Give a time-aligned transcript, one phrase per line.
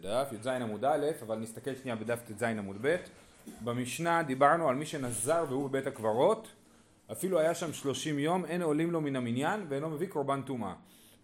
[0.00, 2.96] בדף, י"ז עמוד א', אבל נסתכל שנייה בדף ט"ז עמוד ב'.
[3.64, 6.48] במשנה דיברנו על מי שנזר והוא בבית הקברות,
[7.12, 10.72] אפילו היה שם שלושים יום, אין עולים לו מן המניין ואינו מביא קורבן טומאה.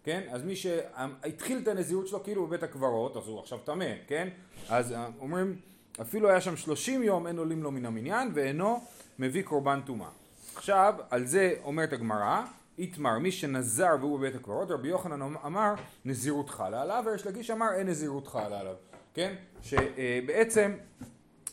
[0.03, 0.21] כן?
[0.31, 4.29] אז מי שהתחיל את הנזירות שלו כאילו בבית הקברות, אז הוא עכשיו טמא, כן?
[4.69, 5.55] אז אומרים,
[6.01, 8.83] אפילו היה שם שלושים יום, אין עולים לו מן המניין ואינו
[9.19, 10.09] מביא קורבן טומאה.
[10.55, 12.45] עכשיו, על זה אומרת הגמרא,
[12.77, 15.73] איתמר, מי שנזר והוא בבית הקברות, רבי יוחנן אמר
[16.05, 18.75] נזירות חלה עליו, וריש לגיש אמר אין נזירות חלה עליו,
[19.13, 19.35] כן?
[19.61, 20.71] שבעצם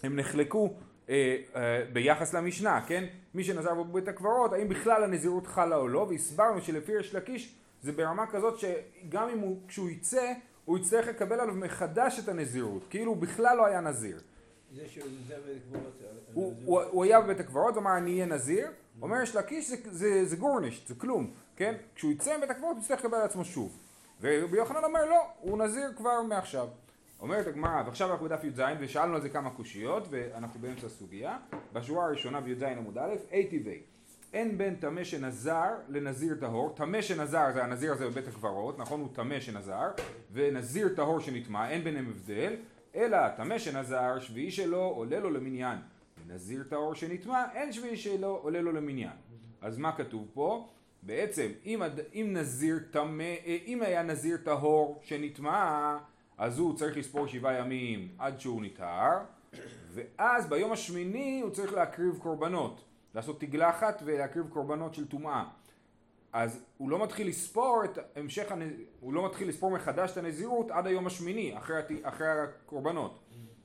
[0.03, 0.75] הם נחלקו
[1.09, 3.05] אה, אה, ביחס למשנה, כן?
[3.35, 7.93] מי שנזר בבית הקברות, האם בכלל הנזירות חלה או לא, והסברנו שלפי ריש לקיש זה
[7.93, 10.33] ברמה כזאת שגם אם הוא, כשהוא יצא,
[10.65, 14.21] הוא יצטרך לקבל עליו מחדש את הנזירות, כאילו הוא בכלל לא היה נזיר.
[14.75, 15.93] זה שהוא נזר בבית הקברות.
[16.33, 18.69] הוא, הוא, הוא היה בבית הקברות, אמר אני אהיה נזיר,
[19.03, 19.71] אומר יש לקיש
[20.25, 21.75] זה, גורנישט, זה כלום, כן?
[21.95, 23.79] כשהוא יצא מבית הקברות הוא יצטרך לקבל על עצמו שוב.
[24.21, 26.69] ורבי יוחנן אומר לא, הוא נזיר כבר מעכשיו.
[27.21, 31.39] אומרת הגמרא, ועכשיו אנחנו בדף י"ז ושאלנו על זה כמה קושיות ואנחנו באמצע הסוגיה.
[31.73, 33.83] בשורה הראשונה בי"ז עמוד א', אי טבעי.
[34.33, 39.01] אין בין טמא שנזר לנזיר טהור, טמא שנזר זה הנזיר הזה בבית הקברות, נכון?
[39.01, 39.91] הוא טמא שנזר,
[40.33, 42.57] ונזיר טהור שנטמע, אין ביניהם הבדל,
[42.95, 45.79] אלא טמא שנזר, שביעי שלו עולה לו למניין.
[46.27, 49.13] ונזיר טהור שנטמע, אין שביעי שלו עולה לו למניין.
[49.61, 50.69] אז מה כתוב פה?
[51.03, 51.83] בעצם אם,
[52.15, 55.99] אם נזיר טמא, אה, אם היה נזיר טהור שנטמע,
[56.39, 59.19] אז הוא צריך לספור שבעה ימים עד שהוא נטהר,
[59.91, 65.45] ואז ביום השמיני הוא צריך להקריב קורבנות, לעשות תגלחת ולהקריב קורבנות של טומאה.
[66.33, 68.71] אז הוא לא מתחיל לספור את המשך, הנ...
[69.01, 71.91] הוא לא מתחיל לספור מחדש את הנזירות עד היום השמיני, אחרי, הת...
[72.03, 73.19] אחרי הקורבנות.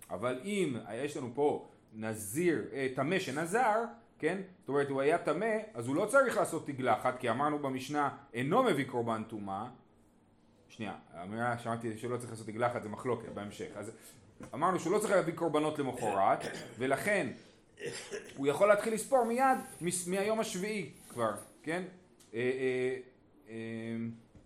[0.10, 3.84] אבל אם יש לנו פה נזיר, אה, טמא שנזר,
[4.20, 4.42] כן?
[4.60, 8.64] זאת אומרת הוא היה טמא, אז הוא לא צריך לעשות תגלחת, כי אמרנו במשנה אינו
[8.64, 9.68] מביא קורבן טומאה.
[10.70, 13.68] שנייה, האמירה שאמרתי שלא צריך לעשות תגלחת זה מחלוקת בהמשך.
[13.76, 13.92] אז
[14.54, 16.40] אמרנו שהוא לא צריך להביא קורבנות למחרת,
[16.80, 17.28] ולכן
[18.36, 19.58] הוא יכול להתחיל לספור מיד,
[20.08, 21.32] מהיום השביעי כבר,
[21.64, 21.84] כן?
[22.36, 22.98] אה, אה,
[23.50, 23.96] אה,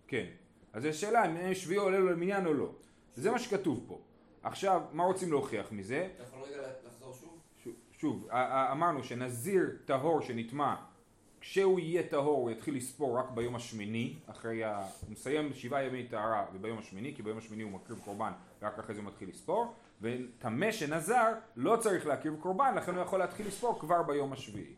[0.08, 0.26] כן.
[0.74, 2.72] אז זו שאלה אם שביעי עולה לו למניין או לא.
[3.16, 4.00] זה מה שכתוב פה.
[4.44, 6.08] עכשיו, מה רוצים להוכיח מזה?
[6.16, 7.40] אתה יכול רגע לחזור שוב?
[7.64, 8.28] שוב, שוב
[8.72, 10.76] אמרנו שנזיר טהור שנטמע,
[11.42, 14.78] כשהוא יהיה טהור הוא יתחיל לספור רק ביום השמיני, אחרי ה...
[14.78, 18.96] הוא מסיים שבעה ימי טהרה וביום השמיני, כי ביום השמיני הוא מקריב קורבן ורק אחרי
[18.96, 23.80] זה הוא מתחיל לספור, וטמא שנזר לא צריך להקריב קורבן, לכן הוא יכול להתחיל לספור
[23.80, 24.74] כבר ביום השביעי.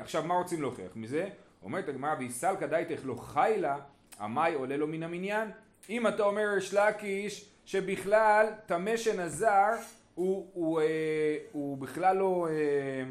[0.00, 1.28] עכשיו, מה רוצים להוכיח מזה?
[1.64, 3.78] אומרת הגמרא, ויסלקא דייתך לא חיילה,
[4.20, 5.50] עמאי עולה לו מן המניין.
[5.90, 9.74] אם אתה אומר ריש לקיש שבכלל טמא שנזר
[10.14, 13.04] הוא, הוא, אה, הוא בכלל לא אה,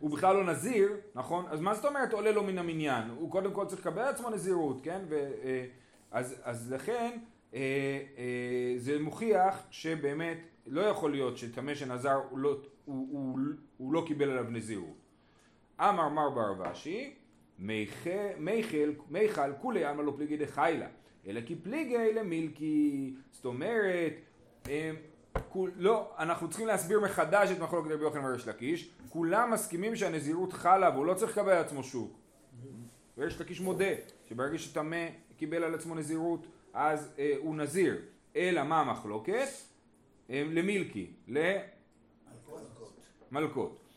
[0.00, 1.44] הוא בכלל לא נזיר, נכון?
[1.48, 3.10] אז מה זאת אומרת עולה לו מן המניין?
[3.10, 5.00] הוא קודם כל צריך לקבל עצמו נזירות, כן?
[5.08, 5.66] ו, אה,
[6.10, 7.18] אז, אז לכן
[7.54, 7.60] אה,
[8.18, 13.38] אה, זה מוכיח שבאמת לא יכול להיות שטמא שנזר הוא לא, הוא, הוא,
[13.76, 15.09] הוא לא קיבל עליו נזירות.
[15.80, 17.14] אמר מר ברבשי
[17.58, 20.86] מיכל כולי עלמא לא פליגי דחיילה
[21.26, 24.12] אלא כי פליגי למילקי זאת אומרת
[25.48, 28.90] כול, לא, אנחנו צריכים להסביר מחדש את מחלוקת רבי יוחנן וריש לקיש.
[29.08, 32.18] כולם מסכימים שהנזירות חלה והוא לא צריך לקבל על עצמו שוק.
[33.18, 33.94] וריש לקיש מודה
[34.28, 38.00] שברגע שטמא קיבל על עצמו נזירות אז אה, הוא נזיר.
[38.36, 39.48] אלא מה המחלוקת?
[40.30, 41.10] אה, למילקי,
[43.30, 43.89] למלקות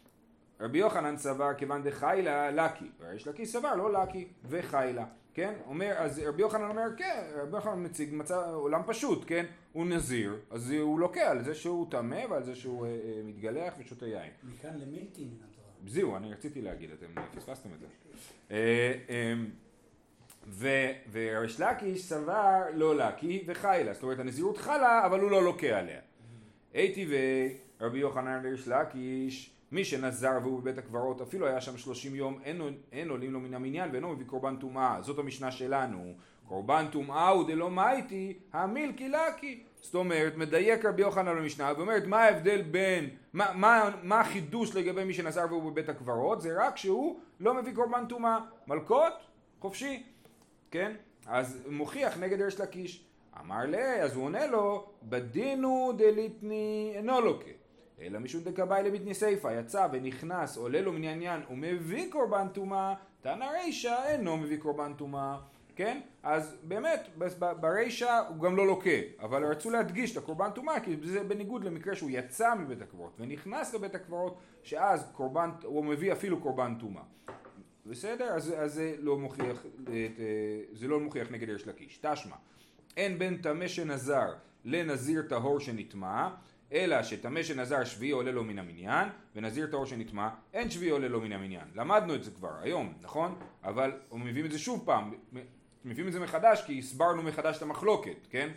[0.63, 5.53] רבי יוחנן סבר כיוון דחיילה לקי, וריש לקיש סבר לא לקי וחיילה, כן?
[5.65, 9.45] אומר, אז רבי יוחנן אומר, כן, רבי יוחנן מציג מצב, עולם פשוט, כן?
[9.71, 13.73] הוא נזיר, אז הוא לוקה על זה שהוא טמא ועל זה שהוא אה, אה, מתגלח
[13.79, 14.31] ושותה יין.
[14.43, 15.67] מכאן למילקי מן התורה.
[15.87, 17.87] זהו, אני רציתי להגיד, אתם פספסתם את זה.
[18.51, 19.33] אה, אה,
[21.11, 25.99] וריש לקיש סבר לא לקי וחיילה, זאת אומרת הנזירות חלה אבל הוא לא לוקה עליה.
[26.73, 27.07] הייתי
[27.79, 32.61] ורבי יוחנן וריש לקיש מי שנזר והוא בבית הקברות אפילו היה שם שלושים יום אין,
[32.91, 35.01] אין עולים לו מן המניין ואינו מביא קורבן טומאה.
[35.01, 36.13] זאת המשנה שלנו.
[36.47, 39.63] קורבן טומאה הוא דלא מייטי המילקי לקי.
[39.81, 45.03] זאת אומרת מדייק רבי יוחנן במשנה ואומרת מה ההבדל בין מה, מה, מה החידוש לגבי
[45.03, 46.41] מי שנזר והוא בבית הקברות?
[46.41, 48.39] זה רק שהוא לא מביא קורבן טומאה.
[48.67, 49.13] מלקות
[49.59, 50.03] חופשי
[50.71, 50.95] כן?
[51.27, 53.05] אז מוכיח נגד ריש לקיש.
[53.39, 57.62] אמר לי אז הוא עונה לו בדינו דליטני אינו לוקה
[58.01, 63.45] אלא משום דקבאי לביטני סיפא, יצא ונכנס, עולה לו מן העניין ומביא קורבן טומאה, תנא
[63.45, 65.37] רישא אינו מביא קורבן טומאה,
[65.75, 66.01] כן?
[66.23, 67.09] אז באמת,
[67.59, 71.95] ברישא הוא גם לא לוקה, אבל רצו להדגיש את הקורבן טומאה, כי זה בניגוד למקרה
[71.95, 77.03] שהוא יצא מבית הקברות ונכנס לבית הקברות, שאז קורבן, הוא מביא אפילו קורבן טומאה.
[77.85, 78.25] בסדר?
[78.25, 79.65] אז, אז זה לא מוכיח,
[80.73, 81.97] זה לא מוכיח נגד יש לקיש.
[82.01, 82.35] תשמע,
[82.97, 84.33] אין בין טמא שנזר
[84.65, 86.29] לנזיר טהור שנטמע,
[86.71, 91.21] אלא שטמא שנזר שביעי עולה לו מן המניין, ונזיר טהור שנטמע, אין שביעי עולה לו
[91.21, 91.67] מן המניין.
[91.75, 93.35] למדנו את זה כבר היום, נכון?
[93.63, 95.13] אבל מביאים את זה שוב פעם,
[95.85, 98.49] מביאים את זה מחדש כי הסברנו מחדש את המחלוקת, כן?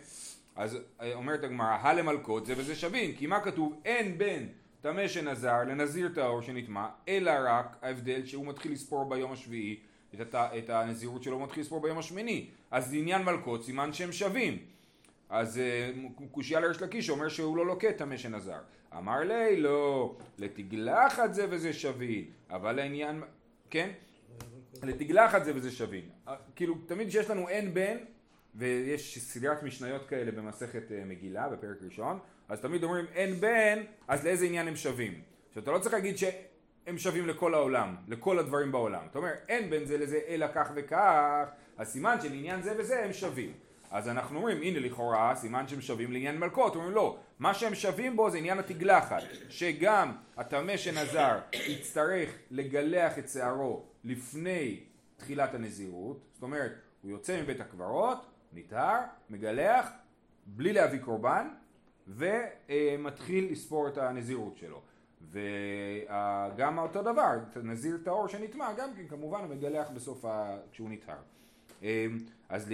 [0.55, 3.81] אז אה, אומרת הגמרא, הלמלקות זה וזה שווין, כי מה כתוב?
[3.85, 4.49] אין בין
[4.81, 9.79] טמא שנזר לנזיר טהור שנטמע, אלא רק ההבדל שהוא מתחיל לספור ביום השביעי,
[10.13, 10.35] את, הת...
[10.35, 12.47] את הנזירות שלו הוא מתחיל לספור ביום השמיני.
[12.71, 14.57] אז לעניין מלקות סימן שהם שווים.
[15.29, 15.91] אז אה,
[16.31, 18.59] קושייה לריש לקיש אומר שהוא לא לוקט טמא שנזר.
[18.97, 23.23] אמר לי, לא, לתגלחת זה וזה שווין, אבל לעניין,
[23.69, 23.89] כן?
[24.83, 26.09] לתגלחת זה וזה שווין.
[26.27, 27.97] אה, כאילו, תמיד כשיש לנו אין בן,
[28.55, 32.19] ויש סדרת משניות כאלה במסכת אה, מגילה, בפרק ראשון,
[32.49, 35.21] אז תמיד אומרים אין בן, אז לאיזה עניין הם שווים.
[35.49, 39.01] עכשיו אתה לא צריך להגיד שהם שווים לכל העולם, לכל הדברים בעולם.
[39.11, 41.47] אתה אומר אין בן זה לזה אלא כך וכך,
[41.77, 43.53] אז סימן שלעניין זה וזה הם שווים.
[43.91, 48.15] אז אנחנו אומרים הנה לכאורה סימן שהם שווים לעניין מלכות, אומרים לא, מה שהם שווים
[48.15, 54.79] בו זה עניין התגלחת, שגם הטמא שנזר יצטרך לגלח את שערו לפני
[55.17, 58.99] תחילת הנזירות, זאת אומרת הוא יוצא מבית הקברות, נטהר,
[59.29, 59.89] מגלח,
[60.45, 61.47] בלי להביא קורבן,
[62.07, 64.81] ומתחיל לספור את הנזירות שלו.
[65.21, 67.31] וגם אותו דבר,
[67.63, 70.57] נזיר טהור שנטמע, גם כן כמובן הוא מגלח בסוף ה...
[70.71, 71.17] כשהוא נטהר.
[71.83, 72.17] אמ,
[72.49, 72.73] אז,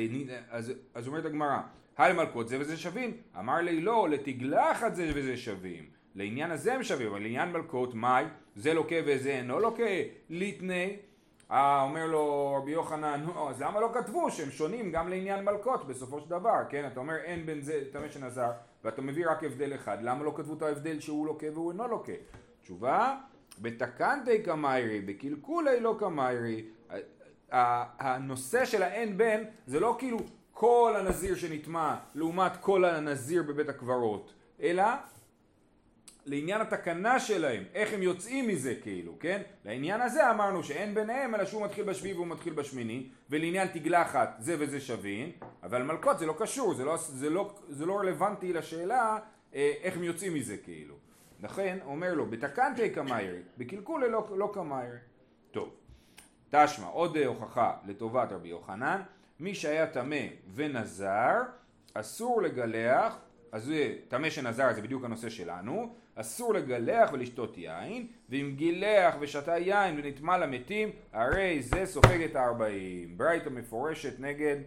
[0.49, 1.59] אז, אז אומרת הגמרא,
[1.97, 5.85] היי מלכות זה וזה שווים, אמר לי לא, לתגלחת זה וזה שווים,
[6.15, 9.83] לעניין הזה הם שווים, אבל לעניין מלכות, מאי, זה לוקה וזה אינו לוקה,
[10.29, 10.97] ליטני,
[11.51, 16.19] אה, אומר לו רבי יוחנן, אז למה לא כתבו שהם שונים גם לעניין מלכות בסופו
[16.19, 16.87] של דבר, כן?
[16.91, 18.51] אתה אומר אין בין זה טמא שנזר,
[18.83, 22.13] ואתה מביא רק הבדל אחד, למה לא כתבו את ההבדל שהוא לוקה והוא אינו לוקה?
[22.61, 23.17] תשובה,
[23.61, 26.65] בתקנתי קמיירי, בקלקולי לא קמיירי,
[27.53, 30.17] הנושא של האין בן זה לא כאילו
[30.51, 34.83] כל הנזיר שנטמע לעומת כל הנזיר בבית הקברות, אלא
[36.25, 39.41] לעניין התקנה שלהם, איך הם יוצאים מזה כאילו, כן?
[39.65, 44.55] לעניין הזה אמרנו שאין ביניהם אלא שהוא מתחיל בשביעי והוא מתחיל בשמיני ולעניין תגלחת זה
[44.59, 45.31] וזה שווין
[45.63, 49.19] אבל מלכות זה לא קשור, זה לא, זה לא, זה לא רלוונטי לשאלה
[49.55, 50.95] אה, איך הם יוצאים מזה כאילו
[51.43, 55.12] לכן אומר לו בתקנתי קמיירי, בקלקולי לא, לא קמיירי טוב,
[56.55, 59.01] תשמע עוד הוכחה לטובת רבי יוחנן
[59.39, 61.41] מי שהיה טמא ונזר
[61.93, 63.17] אסור לגלח
[63.51, 69.57] אז זה טמא שנזר זה בדיוק הנושא שלנו אסור לגלח ולשתות יין, ואם גילח ושתה
[69.57, 73.17] יין ונטמע למתים, הרי זה סופג את הארבעים.
[73.17, 74.57] ברייתא מפורשת נגד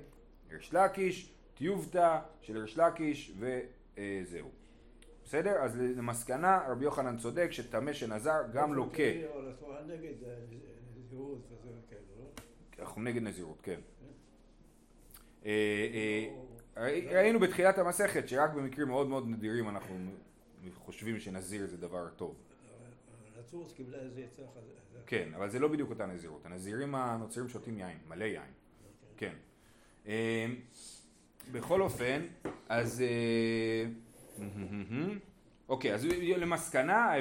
[0.53, 4.49] ריש לקיש, טיובטה של ריש לקיש וזהו.
[5.25, 5.57] בסדר?
[5.63, 9.03] אז למסקנה רבי יוחנן צודק שטמא שנזר גם לוקה.
[12.79, 13.81] אנחנו נגד נזירות, כן.
[15.47, 15.51] אה,
[16.77, 19.95] אה, ראינו בתחילת המסכת שרק במקרים מאוד מאוד נדירים אנחנו
[20.75, 22.35] חושבים שנזיר זה דבר טוב.
[23.39, 24.43] נצרות קיבלה איזה יצא
[25.07, 26.47] כן, אבל זה לא בדיוק אותה נזירות.
[26.47, 28.53] הנזירים הנוצרים שותים יין, מלא יין.
[29.17, 29.35] כן.
[30.07, 30.13] אמ,
[31.53, 32.23] בכל אופן,
[32.69, 33.03] אז...
[35.69, 36.05] אוקיי, אז
[36.37, 37.13] למסקנה,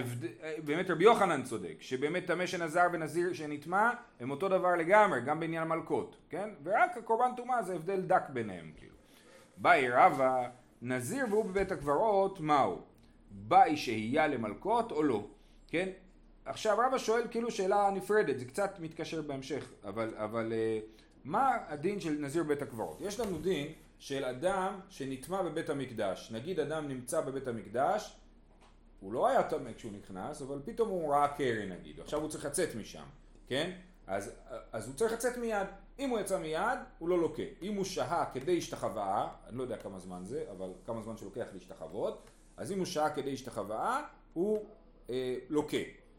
[0.66, 5.68] באמת רבי יוחנן צודק, שבאמת טמא שנזר ונזיר שנטמע הם אותו דבר לגמרי, גם בעניין
[5.68, 6.50] מלכות, כן?
[6.64, 8.96] ורק הקורבן טומאה זה הבדל דק ביניהם, כאילו.
[9.58, 10.50] באי רבא,
[10.82, 12.82] נזיר והוא בבית הקברות, מהו?
[13.32, 15.28] באי שהייה למלכות או לא,
[15.68, 15.90] כן?
[16.46, 20.80] עכשיו רבא שואל כאילו שאלה נפרדת, זה קצת מתקשר בהמשך, אבל, אבל אה,
[21.24, 23.02] מה הדין של נזיר בית הקברות?
[23.02, 23.68] יש לנו דין
[24.00, 28.16] של אדם שנטמע בבית המקדש, נגיד אדם נמצא בבית המקדש,
[29.00, 32.46] הוא לא היה טמא כשהוא נכנס, אבל פתאום הוא ראה קרן נגיד, עכשיו הוא צריך
[32.46, 33.06] לצאת משם,
[33.48, 33.72] כן?
[34.08, 34.32] אז,
[34.72, 35.68] אז הוא צריך לצאת מיד,
[36.00, 37.44] אם הוא יצא מיד, הוא לא לוקה.
[37.62, 41.46] אם הוא שהה כדי השתחוואה, אני לא יודע כמה זמן זה, אבל כמה זמן שלוקח
[41.54, 42.24] להשתחוות,
[42.58, 44.02] אז אם הוא שהה כדי השתחוואה,
[44.34, 44.66] הוא
[45.10, 45.78] אה, לוקה.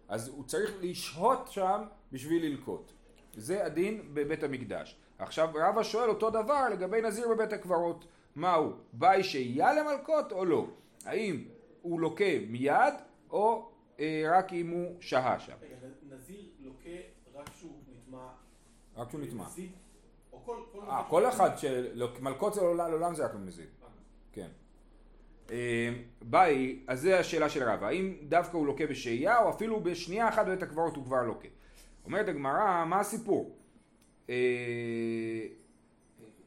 [0.09, 2.93] אז הוא צריך לשהות שם בשביל ללקוט.
[3.35, 4.97] זה הדין בבית המקדש.
[5.19, 8.05] עכשיו רבא שואל אותו דבר לגבי נזיר בבית הקברות.
[8.37, 8.73] מהו?
[8.93, 10.67] באי שהייה למלקות או לא?
[11.05, 11.45] האם
[11.87, 12.95] הוא לוקה מיד
[13.31, 15.53] או אה, רק אם הוא שהה שם?
[16.03, 16.91] נזיר לוקה
[17.35, 18.29] רק כשהוא נטמע...
[18.97, 19.45] רק כשהוא נטמע.
[20.33, 22.03] או כל, כל, 아, כל אחד של...
[22.21, 23.69] מלקות זה לעולם זה רק במזיד.
[24.33, 24.49] כן.
[25.51, 30.29] אה, ביי, אז זה השאלה של רבא, האם דווקא הוא לוקה בשהייה או אפילו בשנייה
[30.29, 31.49] אחת בבית הקברות הוא כבר לוקה.
[32.05, 33.57] אומרת הגמרא, מה הסיפור?
[34.31, 34.35] אה,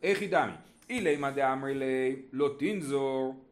[0.04, 0.54] איך ידעמי?
[0.90, 3.49] אילי מה דאמרי לי לא תנזור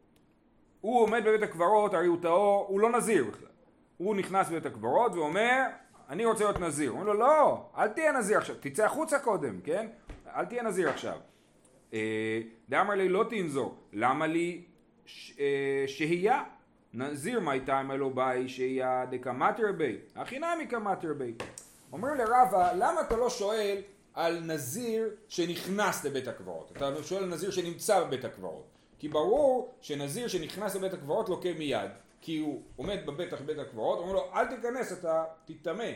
[0.80, 3.48] הוא עומד בבית הקברות, הרי הוא טהור, הוא לא נזיר בכלל.
[3.96, 5.62] הוא נכנס בבית הקברות ואומר,
[6.08, 6.90] אני רוצה להיות נזיר.
[6.90, 9.86] הוא אומר לו, לא, אל תהיה נזיר עכשיו, תצא החוצה קודם, כן?
[10.36, 11.18] אל תהיה נזיר עכשיו.
[11.92, 14.62] אה, דאמר לי לא תנזור, למה לי
[15.38, 16.42] אה, שהייה.
[16.94, 21.34] נזיר מי תימא לו באי שהייה דקמטר בי, הכי נמי קמטר בי.
[21.92, 23.76] אומר לרבה, למה אתה לא שואל
[24.14, 26.72] על נזיר שנכנס לבית הקברות?
[26.76, 28.77] אתה שואל על נזיר שנמצא בבית הקברות.
[28.98, 31.90] כי ברור שנזיר שנכנס לבית הקברות לוקה מיד.
[32.20, 35.90] כי הוא עומד בפתח בית הקברות, אומרים לו אל תיכנס אתה תטמא.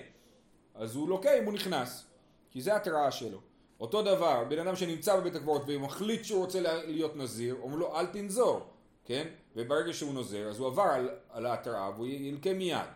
[0.75, 2.07] אז הוא לוקה אם הוא נכנס.
[2.51, 3.39] כי זה התראה שלו.
[3.81, 8.07] אותו דבר, בן אדם שנמצא בבית הקברות ומחליט שהוא רוצה להיות נזיר, אומרים לו אל
[8.07, 8.67] תנזור,
[9.05, 9.29] כן?
[9.57, 12.87] וברגע שהוא נוזר, אז הוא עבר על, על ההתראה והוא ילקה מיד.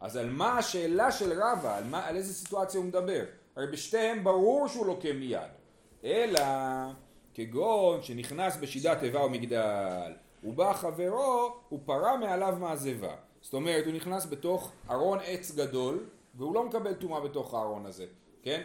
[0.00, 3.24] אז על מה השאלה של רבא, על, מה, על איזה סיטואציה הוא מדבר?
[3.56, 5.50] הרי בשתיהם ברור שהוא לוקה מיד.
[6.04, 6.40] אלא
[7.36, 10.12] כגון שנכנס בשידת איבה ומגדל,
[10.44, 13.14] ובא חברו, הוא פרה מעליו מעזבה.
[13.42, 18.06] זאת אומרת, הוא נכנס בתוך ארון עץ גדול, והוא לא מקבל טומאה בתוך הארון הזה,
[18.42, 18.62] כן?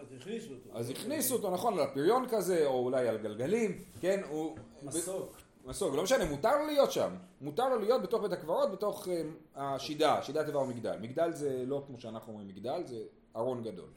[0.00, 0.78] אז הכניסו אותו.
[0.78, 4.56] אז הכניסו אותו, נכון, על הפריון כזה, או אולי על גלגלים, כן, הוא...
[4.82, 5.36] מסוק.
[5.64, 7.10] מסוג, לא משנה, מותר לו להיות שם.
[7.40, 9.22] מותר לו להיות בתוך בית הקברות, בתוך אה,
[9.54, 10.98] השידה, שידת איבר ומגדל.
[11.00, 13.02] מגדל זה לא כמו שאנחנו אומרים מגדל, זה
[13.36, 13.88] ארון גדול.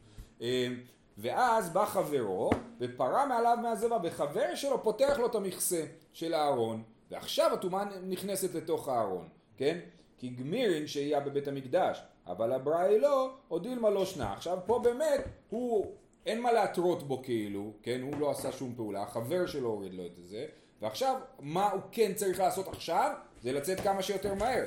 [1.21, 2.49] ואז בא חברו,
[2.79, 8.89] ופרה מעליו מהזבע, וחבר שלו פותח לו את המכסה של הארון, ועכשיו הטומאה נכנסת לתוך
[8.89, 9.79] הארון, כן?
[10.17, 14.33] כי גמירין שהייה בבית המקדש, אבל הבראי לא, או דילמה לא שנה.
[14.33, 15.85] עכשיו פה באמת, הוא,
[16.25, 18.01] אין מה להתרות בו כאילו, כן?
[18.01, 20.45] הוא לא עשה שום פעולה, החבר שלו הוריד לו את זה,
[20.81, 23.11] ועכשיו, מה הוא כן צריך לעשות עכשיו?
[23.41, 24.63] זה לצאת כמה שיותר מהר,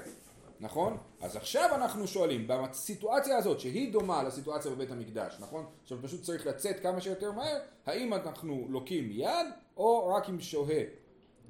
[0.62, 0.97] נכון?
[1.21, 5.64] אז עכשיו אנחנו שואלים, בסיטואציה הזאת, שהיא דומה לסיטואציה בבית המקדש, נכון?
[5.83, 10.83] עכשיו פשוט צריך לצאת כמה שיותר מהר, האם אנחנו לוקים מיד, או רק עם שוהה?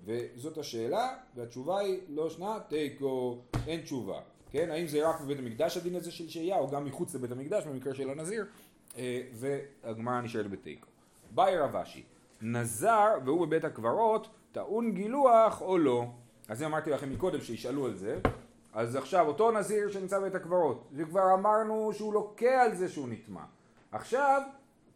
[0.05, 4.21] וזאת השאלה, והתשובה היא לא שנה, תיקו, אין תשובה.
[4.51, 7.65] כן, האם זה רק בבית המקדש הדין הזה של שהייה, או גם מחוץ לבית המקדש
[7.65, 8.45] במקרה של הנזיר,
[8.97, 10.87] אה, והגמרא נשארת בתיקו.
[11.31, 12.03] באי רב אשי,
[12.43, 16.05] נזר והוא בבית הקברות, טעון גילוח או לא.
[16.49, 18.21] אז זה אמרתי לכם מקודם שישאלו על זה.
[18.73, 23.45] אז עכשיו אותו נזיר שנמצא בבית הקברות, וכבר אמרנו שהוא לוקה על זה שהוא נטמע.
[23.93, 24.43] עכשיו,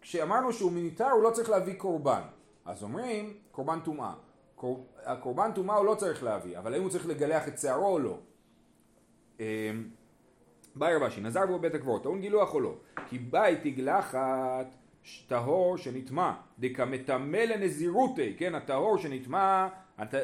[0.01, 2.23] כשאמרנו שהוא מיניטר הוא לא צריך להביא קורבן.
[2.65, 4.15] אז אומרים קורבן טומאה.
[4.55, 4.87] קור...
[5.05, 8.19] הקורבן טומאה הוא לא צריך להביא, אבל האם הוא צריך לגלח את שערו או לא?
[9.41, 9.45] אמ,
[10.75, 12.75] באי רבשי, נזר בו בית הקברות, טעון גילוח או לא?
[13.09, 14.67] כי באי תגלחת
[15.29, 19.69] טהור שנטמע, דקמטמא לנזירותי, כן, הטהור שנטמע,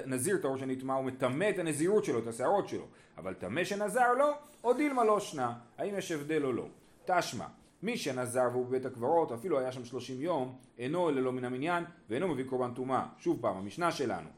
[0.07, 2.87] נזיר טהור שנטמע, הוא מטמא את הנזירות שלו, את השערות שלו,
[3.19, 4.27] אבל טמא שנזר לו,
[4.65, 6.67] או דילמה לא שנה, האם יש הבדל או לא?
[7.05, 7.47] תשמע,
[7.83, 11.85] מי שנזר והוא בבית הקברות, אפילו היה שם שלושים יום, אינו אלא לא מן המניין,
[12.11, 13.07] ואינו מביא קורבן טומאה.
[13.19, 14.29] שוב פעם, המשנה שלנו,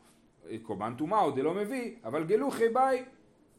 [0.63, 3.05] קורבן טומאה עוד לא מביא, אבל גלוחי ביי,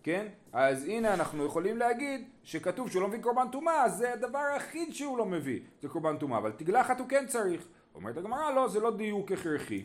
[0.06, 0.28] כן?
[0.54, 4.94] אז הנה אנחנו יכולים להגיד שכתוב שהוא לא מביא קורבן טומאה, אז זה הדבר היחיד
[4.94, 7.68] שהוא לא מביא, זה קורבן טומאה, אבל תגלחת הוא כן צריך.
[7.96, 9.84] אומרת הגמרא, לא, זה לא דיוק הכרחי.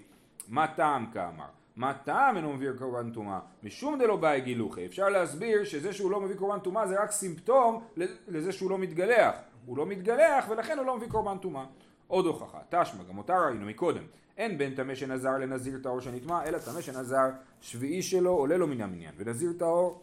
[0.48, 1.48] מה טעם כאמר?
[1.76, 3.38] מה טעם אינו מביא קורבן טומאה?
[3.62, 4.86] משום דלא באי גילוחי.
[4.86, 7.84] אפשר להסביר שזה שהוא לא מביא קורבן טומאה זה רק סימפטום
[8.28, 9.34] לזה שהוא לא מתגלח.
[9.66, 11.64] הוא לא מתגלח ולכן הוא לא מביא קורבן טומאה.
[12.06, 14.04] עוד הוכחה, תשמע, גם אותה ראינו מקודם.
[14.36, 18.80] אין בין טמא שנזר לנזיר טהור שנטמע, אלא טמא שנזר שביעי שלו עולה לו מן
[18.80, 19.14] המניין.
[19.16, 20.02] ונזיר טהור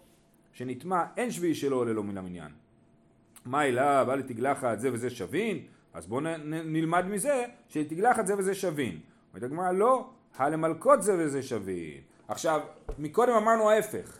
[0.57, 2.51] שנטמע אין שביעי שלו עולה לו מן המניין.
[3.45, 5.59] מה אליו, אל תגלחת זה וזה שווין?
[5.93, 8.99] אז בואו נלמד מזה שתגלחת זה וזה שווין.
[9.29, 12.01] אומרת הגמרא לא, הלמלקות זה וזה שווין.
[12.27, 12.61] עכשיו,
[12.99, 14.17] מקודם אמרנו ההפך,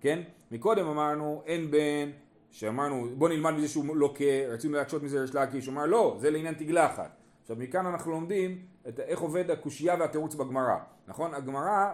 [0.00, 0.22] כן?
[0.50, 2.12] מקודם אמרנו אין בין,
[2.50, 6.30] שאמרנו בוא נלמד מזה שהוא לוקה, רצינו להקשות מזה יש לקיש, הוא אמר לא, זה
[6.30, 7.10] לעניין תגלחת.
[7.42, 8.58] עכשיו מכאן אנחנו לומדים
[8.88, 10.76] את איך עובד הקושייה והתירוץ בגמרא,
[11.08, 11.34] נכון?
[11.34, 11.92] הגמרא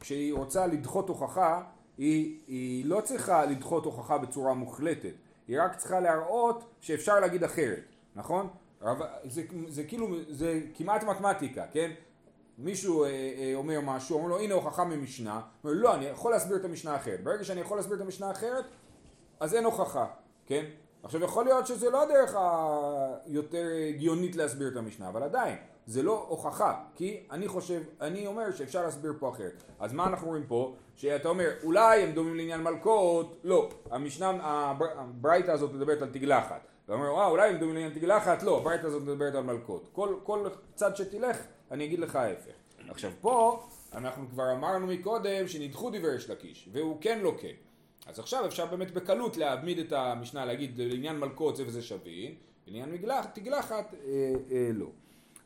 [0.00, 1.62] כשהיא רוצה לדחות הוכחה
[1.98, 5.14] היא, היא לא צריכה לדחות הוכחה בצורה מוחלטת,
[5.48, 7.84] היא רק צריכה להראות שאפשר להגיד אחרת,
[8.14, 8.48] נכון?
[9.24, 11.90] זה, זה כאילו, זה כמעט מתמטיקה, כן?
[12.58, 16.56] מישהו אה, אה, אומר משהו, אומר לו הנה הוכחה ממשנה, אומר לא, אני יכול להסביר
[16.56, 17.24] את המשנה האחרת.
[17.24, 18.64] ברגע שאני יכול להסביר את המשנה האחרת,
[19.40, 20.06] אז אין הוכחה,
[20.46, 20.64] כן?
[21.06, 22.36] עכשיו יכול להיות שזה לא הדרך
[23.26, 28.52] היותר הגיונית להסביר את המשנה, אבל עדיין, זה לא הוכחה, כי אני חושב, אני אומר
[28.52, 29.62] שאפשר להסביר פה אחרת.
[29.78, 30.74] אז מה אנחנו רואים פה?
[30.96, 33.68] שאתה אומר, אולי הם דומים לעניין מלכות, לא.
[33.90, 34.32] המשנה,
[34.72, 36.60] הברייתא הזאת מדברת על תגלחת.
[36.84, 39.88] אתה אומר, וואו, אולי הם דומים לעניין תגלחת, לא, הברייתא הזאת מדברת על מלכות.
[39.92, 41.36] כל, כל צד שתלך,
[41.70, 42.52] אני אגיד לך ההפך.
[42.88, 47.48] עכשיו פה, אנחנו כבר אמרנו מקודם שנדחו דברי יש לקיש, והוא כן לוקה.
[48.06, 52.34] אז עכשיו אפשר באמת בקלות להעמיד את המשנה, להגיד לעניין מלכות זה וזה שווין,
[52.66, 54.86] לעניין מגלח, תגלחת אה, אה, לא.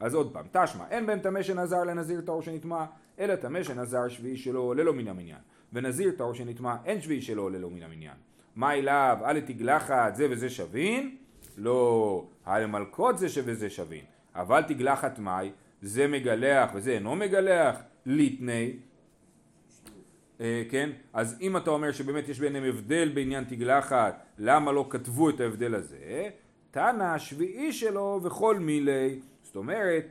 [0.00, 2.84] אז עוד פעם, תשמע, אין בין טמא שנזר לנזיר טהור שנטמע,
[3.18, 5.38] אלא טמא שנזר שביעי שלו עולה לו מן המניין.
[5.72, 8.16] ונזיר טהור שנטמע, אין שביעי שלו עולה לו מן המניין.
[8.56, 11.16] מה אליו, אל תגלחת זה וזה שווין?
[11.56, 14.04] לא, על מלכות זה וזה שווין.
[14.34, 15.50] אבל תגלחת מאי,
[15.82, 17.76] זה מגלח וזה אינו מגלח,
[18.06, 18.76] ליטני.
[20.40, 20.90] אה, כן?
[21.12, 25.74] אז אם אתה אומר שבאמת יש ביניהם הבדל בעניין תגלחת, למה לא כתבו את ההבדל
[25.74, 26.28] הזה?
[26.70, 29.20] תנא השביעי שלו וכל מילי.
[29.42, 30.06] זאת אומרת,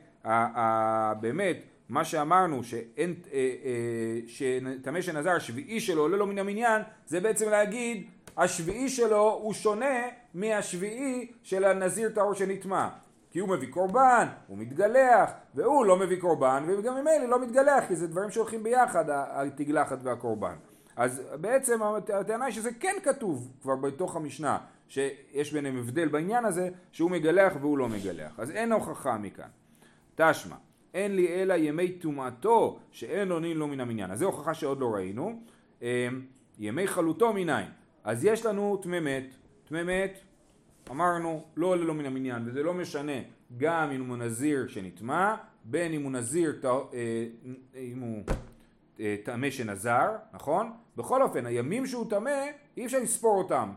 [1.20, 1.56] באמת,
[1.88, 8.06] מה שאמרנו אה, אה, שטמא שנזר השביעי שלו עולה לו מן המניין, זה בעצם להגיד
[8.36, 10.02] השביעי שלו הוא שונה
[10.34, 12.88] מהשביעי של הנזיר טהור שנטמע.
[13.30, 17.96] כי הוא מביא קורבן, הוא מתגלח, והוא לא מביא קורבן, וגם ממילא לא מתגלח, כי
[17.96, 20.54] זה דברים שהולכים ביחד, התגלחת והקורבן.
[20.96, 24.58] אז בעצם הטענה היא שזה כן כתוב כבר בתוך המשנה,
[24.88, 28.32] שיש ביניהם הבדל בעניין הזה, שהוא מגלח והוא לא מגלח.
[28.38, 29.48] אז אין הוכחה מכאן.
[30.14, 30.56] תשמע,
[30.94, 34.10] אין לי אלא ימי טומאתו שאין עונין לו מן המניין.
[34.10, 35.40] אז זו הוכחה שעוד לא ראינו.
[35.82, 35.86] אמ,
[36.58, 37.68] ימי חלוטו מניין.
[38.04, 39.24] אז יש לנו טמא מת.
[39.68, 40.18] טמא מת,
[40.90, 43.12] אמרנו, לא עולה לו מן המניין, וזה לא משנה
[43.56, 45.34] גם אם הוא נזיר שנטמע,
[45.64, 47.26] בין אם הוא נזיר, ט- אה,
[47.76, 48.22] אם הוא
[49.00, 50.72] אה, טמא שנזר, נכון?
[50.96, 52.44] בכל אופן, הימים שהוא טמא,
[52.76, 53.72] אי אפשר לספור אותם.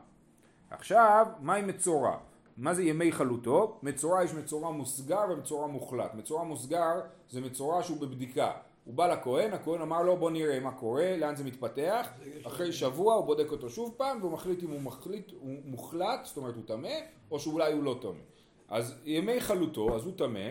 [0.69, 2.17] עכשיו, מהי מצורע?
[2.57, 3.79] מה זה ימי חלוטו?
[3.83, 6.13] מצורע יש מצורע מוסגר ומצורע מוחלט.
[6.13, 8.51] מצורע מוסגר זה מצורע שהוא בבדיקה.
[8.85, 12.09] הוא בא לכהן, הכהן אמר לו בוא נראה מה קורה, לאן זה מתפתח,
[12.43, 16.37] אחרי שבוע הוא בודק אותו שוב פעם והוא מחליט אם הוא, מחליט, הוא מוחלט, זאת
[16.37, 16.93] אומרת הוא טמא,
[17.31, 18.23] או שאולי הוא לא טמא.
[18.67, 20.49] אז ימי חלוטו, אז הוא טמא,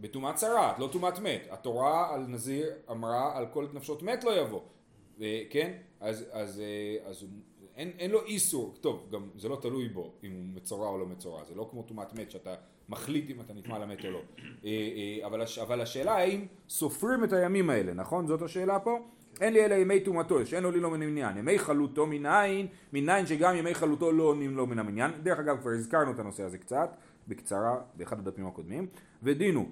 [0.00, 1.46] בטומאת צרעת, לא טומאת מת.
[1.50, 4.60] התורה על נזיר אמרה על כל נפשות מת לא יבוא.
[5.50, 5.72] כן?
[6.00, 7.26] אז, אז, אה, אז
[7.76, 11.06] אין, אין לו איסור, טוב, גם זה לא תלוי בו אם הוא מצורע או לא
[11.06, 12.54] מצורע, זה לא כמו טומאת מת שאתה
[12.88, 14.20] מחליט אם אתה נטמע למת או לא.
[14.64, 18.26] אה, אה, אבל, הש, אבל השאלה האם סופרים את הימים האלה, נכון?
[18.26, 18.98] זאת השאלה פה?
[19.40, 21.36] אין לי אלא ימי טומאתו, שאין עולים לו מן המניין.
[21.36, 25.10] ימי חלוטו מניין, מניין שגם ימי חלוטו לא עונים לו מן המניין.
[25.22, 26.96] דרך אגב, כבר הזכרנו את הנושא הזה קצת,
[27.28, 28.86] בקצרה, באחד הדפים הקודמים.
[29.22, 29.68] ודינו,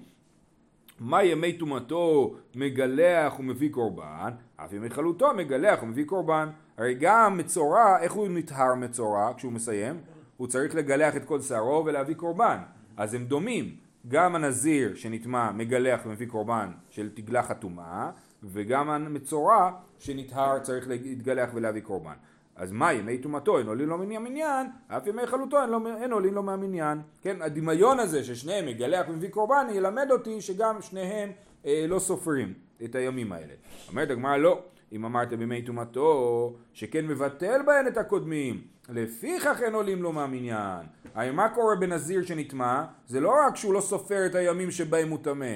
[0.99, 6.49] מה ימי טומאתו מגלח ומביא קורבן, אף ימי חלוטו מגלח ומביא קורבן.
[6.77, 9.99] הרי גם מצורע, איך הוא נטהר מצורע כשהוא מסיים?
[10.37, 12.57] הוא צריך לגלח את כל שערו ולהביא קורבן.
[12.97, 13.75] אז הם דומים.
[14.07, 18.11] גם הנזיר שנטמע מגלח ומביא קורבן של תגלחת טומאה,
[18.43, 22.13] וגם המצורע שנטהר צריך להתגלח ולהביא קורבן.
[22.55, 26.11] אז מה ימי טומאתו אין עולים לו מן המניין, אף ימי חלוטו אין, לו, אין
[26.11, 27.01] עולים לו מהמניין.
[27.21, 31.31] כן, הדמיון הזה ששניהם מגלח ומביא קורבן ילמד אותי שגם שניהם
[31.65, 32.53] אה, לא סופרים
[32.83, 33.53] את הימים האלה.
[33.89, 40.03] אומרת הגמרא לא, אם אמרת בימי טומאתו שכן מבטל בהן את הקודמים, לפיכך אין עולים
[40.03, 40.85] לו מהמניין.
[41.15, 42.83] הרי מה קורה בנזיר שנטמע?
[43.07, 45.55] זה לא רק שהוא לא סופר את הימים שבהם הוא טמא,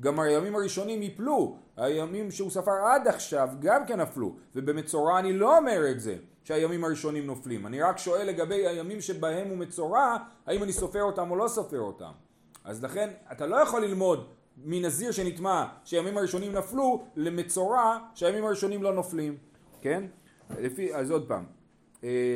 [0.00, 5.58] גם הימים הראשונים יפלו, הימים שהוא ספר עד עכשיו גם כן נפלו, ובמצורע אני לא
[5.58, 10.62] אומר את זה, שהימים הראשונים נופלים, אני רק שואל לגבי הימים שבהם הוא מצורע, האם
[10.62, 12.10] אני סופר אותם או לא סופר אותם.
[12.64, 14.26] אז לכן אתה לא יכול ללמוד
[14.64, 19.36] מנזיר שנטמע שהימים הראשונים נפלו, למצורע שהימים הראשונים לא נופלים,
[19.80, 20.04] כן?
[20.58, 21.44] לפי, אז עוד פעם,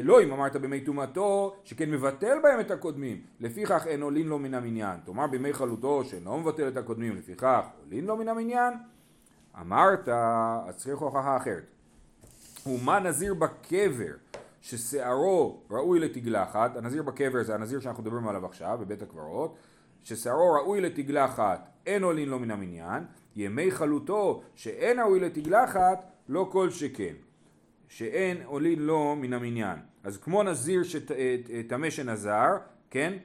[0.03, 3.21] לא אם אמרת בימי טומאתו שכן מבטל בהם את הקודמים.
[3.41, 5.01] לפיכך אין עולין לו מן המניין.
[5.05, 8.75] תאמר בימי חלוטו שאינו מבטל את הקודמים לפיכך עולין לו מן המניין.
[9.61, 11.65] אמרת אז צריך הוכחה אחרת.
[12.67, 14.13] ומה נזיר בקבר
[14.61, 16.77] ששערו ראוי לתגלחת?
[16.77, 19.57] הנזיר בקבר זה הנזיר שאנחנו מדברים עליו עכשיו בבית הקברות.
[20.03, 23.05] ששערו ראוי לתגלחת אין עולין לו מן המניין.
[23.37, 27.15] ימי חלוטו שאין ראוי לתגלחת לא כל שכן
[27.89, 29.79] שאין עולין לו מן המניין.
[30.05, 32.49] אז כמו נזיר שטמא שנזר,
[32.91, 33.19] כן?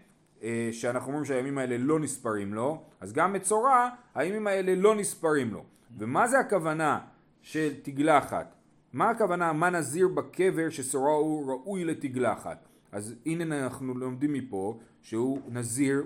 [0.44, 5.54] אה, שאנחנו אומרים שהימים האלה לא נספרים לו, אז גם מצורע, הימים האלה לא נספרים
[5.54, 5.64] לו.
[5.98, 7.00] ומה זה הכוונה
[7.42, 8.56] של תגלחת?
[8.94, 12.68] מה הכוונה מה נזיר בקבר ששורה הוא ראוי לתגלחת?
[12.92, 16.06] אז הנה אנחנו לומדים מפה שהוא נזיר,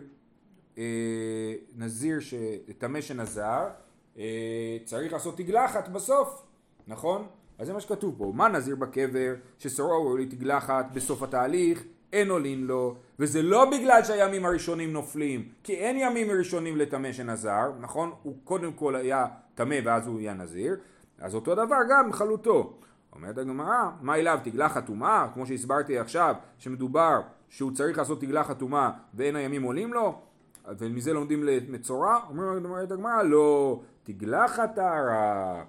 [0.78, 3.68] אה, נזיר שטמא שנזר,
[4.18, 6.46] אה, צריך לעשות תגלחת בסוף,
[6.88, 7.28] נכון?
[7.60, 12.64] אז זה מה שכתוב פה, מה נזיר בקבר ששרו הוא לתגלחת בסוף התהליך אין עולין
[12.64, 18.12] לו וזה לא בגלל שהימים הראשונים נופלים כי אין ימים ראשונים לטמא שנזר נכון?
[18.24, 20.76] הוא קודם כל היה טמא ואז הוא היה נזיר
[21.20, 22.74] אז אותו דבר גם חלוטו
[23.16, 28.90] אומרת הגמרא מה אליו תגלחת טומאה כמו שהסברתי עכשיו שמדובר שהוא צריך לעשות תגלחת טומאה
[29.14, 30.22] ואין הימים עולים לו
[30.68, 32.20] ומזה לומדים למצורע.
[32.30, 35.64] אומרת הגמרא לא תגלחת טהרה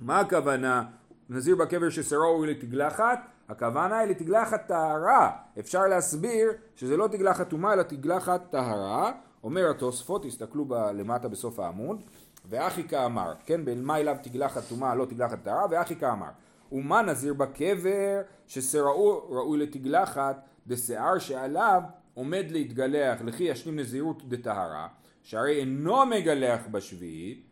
[0.00, 0.84] מה הכוונה?
[1.30, 5.30] נזיר בקבר ששרו הוא לתגלחת, הכוונה היא לתגלחת טהרה.
[5.58, 9.12] אפשר להסביר שזה לא תגלחת טומאה אלא תגלחת טהרה.
[9.44, 12.02] אומר התוספות, תסתכלו ב- למטה בסוף העמוד,
[12.48, 16.28] ואחי כאמר, כן, במה אליו תגלחת טומאה לא תגלחת טהרה, ואחי כאמר.
[16.72, 21.82] ומה נזיר בקבר ששרו ראוי לתגלחת דשיער שעליו
[22.14, 24.88] עומד להתגלח לכי ישלים נזירות דטהרה,
[25.22, 27.47] שהרי אינו מגלח בשביעית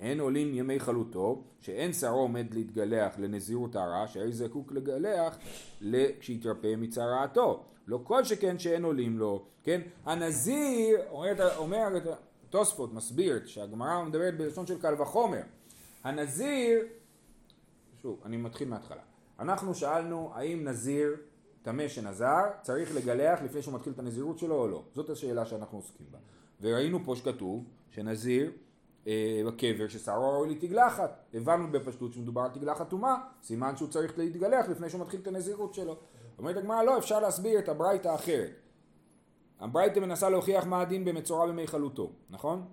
[0.00, 5.38] אין עולים ימי חלוטו, שאין שערו עומד להתגלח לנזירות טהרה, שהרי זקוק לגלח
[6.20, 7.64] כשיתרפא מצרעתו.
[7.86, 9.80] לא כל שכן שאין עולים לו, כן?
[10.04, 11.88] הנזיר, אומר, אומר
[12.50, 15.42] תוספות, מסביר, שהגמרא מדברת בלשון של קל וחומר.
[16.04, 16.80] הנזיר,
[18.02, 19.02] שוב, אני מתחיל מההתחלה.
[19.38, 21.16] אנחנו שאלנו האם נזיר
[21.62, 24.82] טמא שנזר צריך לגלח לפני שהוא מתחיל את הנזירות שלו או לא.
[24.94, 26.18] זאת השאלה שאנחנו עוסקים בה.
[26.60, 28.52] וראינו פה שכתוב שנזיר
[29.46, 31.18] בקבר ששערו ראוי לתגלחת.
[31.34, 35.74] הבנו בפשטות שמדובר על תגלחת טומאה, סימן שהוא צריך להתגלח לפני שהוא מתחיל את הנזירות
[35.74, 35.96] שלו.
[36.38, 38.50] אומרת הגמרא לא, אפשר להסביר את הברייתא האחרת.
[39.60, 42.64] הברייתא מנסה להוכיח מה הדין במצורע במי חלוטו, נכון?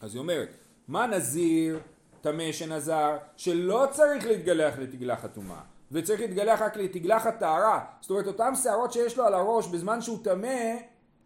[0.00, 0.48] אז היא אומרת,
[0.88, 1.80] מה נזיר
[2.20, 5.60] טמא שנזר שלא צריך להתגלח לתגלחת טומאה
[5.92, 10.24] וצריך להתגלח רק לתגלחת טהרה זאת אומרת אותן שערות שיש לו על הראש בזמן שהוא
[10.24, 10.76] טמא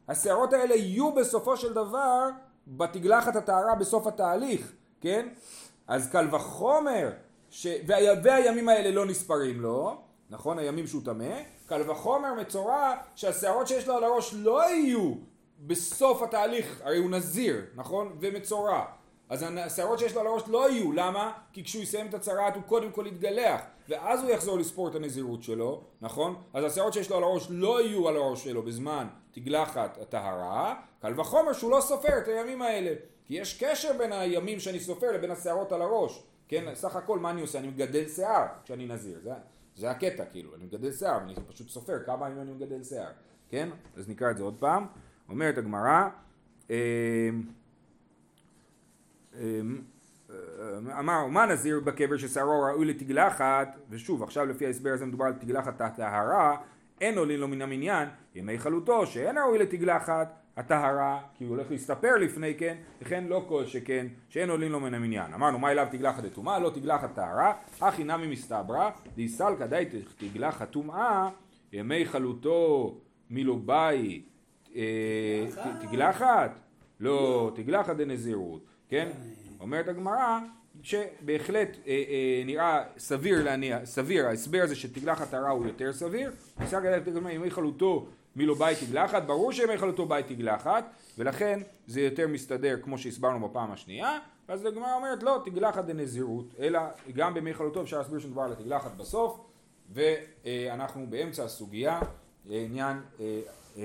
[0.09, 2.29] השערות האלה יהיו בסופו של דבר
[2.67, 5.29] בתגלחת הטהרה בסוף התהליך, כן?
[5.87, 7.11] אז קל וחומר,
[7.51, 7.67] ש...
[7.87, 7.97] וה...
[8.23, 9.97] והימים האלה לא נספרים לו,
[10.31, 10.59] נכון?
[10.59, 15.15] הימים שהוא טמא, קל וחומר מצורע שהשערות שיש לו על הראש לא יהיו
[15.67, 18.17] בסוף התהליך, הרי הוא נזיר, נכון?
[18.21, 18.85] ומצורע.
[19.29, 21.33] אז השערות שיש לו על הראש לא יהיו, למה?
[21.53, 25.43] כי כשהוא יסיים את הצרעת הוא קודם כל יתגלח, ואז הוא יחזור לספור את הנזירות
[25.43, 26.43] שלו, נכון?
[26.55, 31.21] אז השערות שיש לו על הראש לא יהיו על הראש שלו בזמן תגלחת הטהרה, קל
[31.21, 32.95] וחומר שהוא לא סופר את הימים האלה,
[33.25, 36.75] כי יש קשר בין הימים שאני סופר לבין השערות על הראש, כן?
[36.75, 37.59] סך הכל מה אני עושה?
[37.59, 39.33] אני מגדל שיער כשאני נזיר, זה,
[39.77, 43.11] זה הקטע כאילו, אני מגדל שיער, אני פשוט סופר כמה ימים אני מגדל שיער,
[43.49, 43.69] כן?
[43.97, 44.87] אז נקרא את זה עוד פעם,
[45.29, 46.09] אומרת הגמרא
[46.71, 46.75] אמ,
[49.41, 49.83] אמ,
[50.99, 53.69] אמר מה נזיר בקבר ששערו ראוי לתגלחת?
[53.91, 56.57] ושוב עכשיו לפי ההסבר הזה מדובר על תגלחת הטהרה
[57.01, 62.17] אין עולין לו מן המניין ימי חלוטו שאין ראוי לתגלחת הטהרה כי הוא הולך להסתפר
[62.17, 66.25] לפני כן וכן לא כל שכן שאין עולין לו מן המניין אמרנו מה אליו תגלחת
[66.25, 69.85] לטומאה לא תגלחת טהרה הכי נמי מסתברא דיסלקא די
[70.19, 71.29] תגלחת טומאה
[71.73, 72.95] ימי חלוטו
[73.31, 74.23] מילו ביי
[74.77, 75.47] אה,
[75.81, 76.59] תגלחת?
[77.01, 79.11] לא תגלחת דנזירות כן?
[79.61, 80.39] אומרת הגמרא
[80.83, 86.81] שבהחלט אה, אה, נראה סביר להניע, סביר, ההסבר הזה שתגלחת טהרה הוא יותר סביר, ניסה
[86.81, 88.07] גדלת ימי חלוטו
[88.37, 90.85] מלא בית תגלחת, ברור שימי חלוטו בית תגלחת,
[91.19, 96.81] ולכן זה יותר מסתדר כמו שהסברנו בפעם השנייה, ואז הגמרא אומרת לא, תגלחת דנזירות, אלא
[97.15, 99.41] גם בימי חלוטו אפשר להסביר שמדובר על התגלחת בסוף,
[99.93, 102.01] ואנחנו באמצע הסוגיה
[102.47, 103.41] לעניין, אה,
[103.77, 103.83] אה,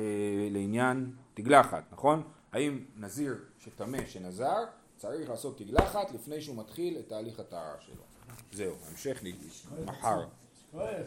[0.52, 2.24] לעניין תגלחת, נכון?
[2.52, 4.64] האם נזיר שטמא שנזר
[5.00, 8.04] צריך לעשות תגלחת לפני שהוא מתחיל את תהליך הטהרה שלו.
[8.52, 9.24] זהו, המשך
[9.86, 10.26] מחר.